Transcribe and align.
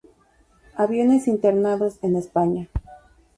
Aviones 0.77 1.27
internados 1.27 1.99
en 2.01 2.15
España 2.15 2.69